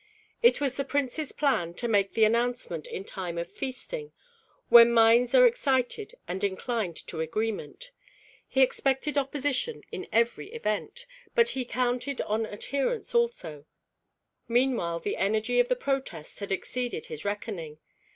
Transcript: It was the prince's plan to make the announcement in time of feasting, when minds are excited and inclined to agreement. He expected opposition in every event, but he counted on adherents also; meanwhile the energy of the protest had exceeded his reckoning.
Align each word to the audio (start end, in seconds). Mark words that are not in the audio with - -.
It 0.41 0.59
was 0.59 0.77
the 0.77 0.83
prince's 0.83 1.31
plan 1.31 1.75
to 1.75 1.87
make 1.87 2.13
the 2.13 2.23
announcement 2.23 2.87
in 2.87 3.03
time 3.03 3.37
of 3.37 3.51
feasting, 3.51 4.11
when 4.67 4.91
minds 4.91 5.35
are 5.35 5.45
excited 5.45 6.15
and 6.27 6.43
inclined 6.43 6.95
to 7.05 7.19
agreement. 7.19 7.91
He 8.47 8.61
expected 8.61 9.15
opposition 9.15 9.83
in 9.91 10.07
every 10.11 10.47
event, 10.53 11.05
but 11.35 11.49
he 11.49 11.65
counted 11.65 12.19
on 12.21 12.47
adherents 12.47 13.13
also; 13.13 13.67
meanwhile 14.47 14.99
the 14.99 15.17
energy 15.17 15.59
of 15.59 15.67
the 15.67 15.75
protest 15.75 16.39
had 16.39 16.51
exceeded 16.51 17.05
his 17.05 17.23
reckoning. 17.23 17.77